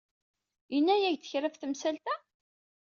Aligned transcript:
Yenna-yak-d 0.73 1.27
kra 1.31 1.47
ɣef 1.47 1.55
temsalt-a? 1.57 2.15